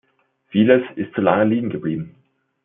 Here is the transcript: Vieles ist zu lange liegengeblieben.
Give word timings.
Vieles 0.49 0.81
ist 0.95 1.13
zu 1.13 1.21
lange 1.21 1.43
liegengeblieben. 1.45 2.15